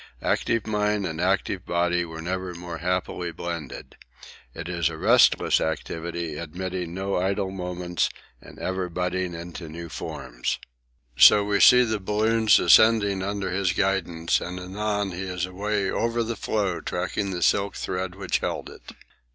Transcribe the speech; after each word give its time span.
Active 0.23 0.65
mind 0.65 1.05
and 1.05 1.21
active 1.21 1.63
body 1.63 2.03
were 2.05 2.23
never 2.23 2.55
more 2.55 2.79
happily 2.79 3.31
blended. 3.31 3.97
It 4.51 4.67
is 4.67 4.89
a 4.89 4.97
restless 4.97 5.61
activity, 5.61 6.37
admitting 6.39 6.95
no 6.95 7.17
idle 7.17 7.51
moments 7.51 8.09
and 8.41 8.57
ever 8.57 8.89
budding 8.89 9.35
into 9.35 9.69
new 9.69 9.89
forms. 9.89 10.57
So 11.17 11.43
we 11.43 11.59
see 11.59 11.83
the 11.83 11.99
balloons 11.99 12.57
ascending 12.57 13.21
under 13.21 13.51
his 13.51 13.73
guidance 13.73 14.41
and 14.41 14.59
anon 14.59 15.11
he 15.11 15.21
is 15.25 15.45
away 15.45 15.91
over 15.91 16.23
the 16.23 16.35
floe 16.35 16.81
tracking 16.81 17.29
the 17.29 17.43
silk 17.43 17.75
thread 17.75 18.15
which 18.15 18.39
held 18.39 18.71
it. 18.71 18.81